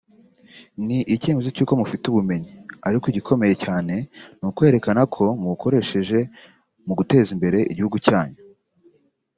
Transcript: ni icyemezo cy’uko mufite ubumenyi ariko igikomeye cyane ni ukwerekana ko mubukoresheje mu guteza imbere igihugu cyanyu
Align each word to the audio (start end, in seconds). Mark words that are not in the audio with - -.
ni 0.85 0.99
icyemezo 1.15 1.49
cy’uko 1.55 1.73
mufite 1.79 2.03
ubumenyi 2.07 2.51
ariko 2.87 3.05
igikomeye 3.07 3.53
cyane 3.63 3.95
ni 4.37 4.45
ukwerekana 4.49 5.01
ko 5.13 5.23
mubukoresheje 5.39 6.19
mu 6.85 6.93
guteza 6.99 7.29
imbere 7.35 7.59
igihugu 7.71 7.97
cyanyu 8.07 8.39